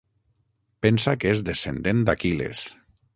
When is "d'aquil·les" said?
2.09-2.65